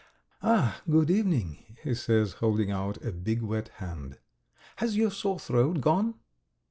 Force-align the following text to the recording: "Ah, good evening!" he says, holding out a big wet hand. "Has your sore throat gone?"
"Ah, 0.41 0.81
good 0.89 1.11
evening!" 1.11 1.59
he 1.83 1.93
says, 1.93 2.33
holding 2.39 2.71
out 2.71 3.05
a 3.05 3.11
big 3.11 3.43
wet 3.43 3.67
hand. 3.75 4.17
"Has 4.77 4.97
your 4.97 5.11
sore 5.11 5.37
throat 5.39 5.79
gone?" 5.79 6.15